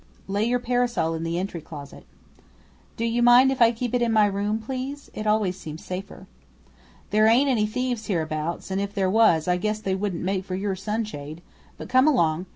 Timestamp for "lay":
0.27-0.45